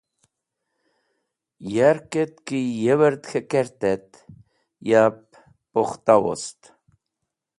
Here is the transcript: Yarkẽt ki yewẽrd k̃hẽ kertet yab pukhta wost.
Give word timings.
Yarkẽt 1.73 2.33
ki 2.45 2.59
yewẽrd 2.83 3.21
k̃hẽ 3.29 3.47
kertet 3.51 4.09
yab 4.89 5.17
pukhta 5.71 6.15
wost. 6.23 6.59